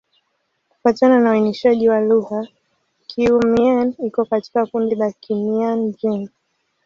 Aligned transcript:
Kufuatana 0.69 1.19
na 1.19 1.29
uainishaji 1.31 1.89
wa 1.89 1.99
lugha, 2.01 2.47
Kiiu-Mien 3.07 3.93
iko 4.05 4.25
katika 4.25 4.65
kundi 4.65 4.95
la 4.95 5.11
Kimian-Jin. 5.11 6.29